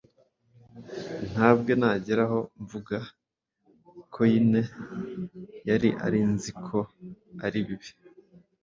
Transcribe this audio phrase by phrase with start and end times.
[1.31, 2.97] Ntabwe nagera aho mvuga
[4.13, 4.61] ko yine
[5.69, 6.77] yari ari nziko
[7.45, 7.89] aribibi.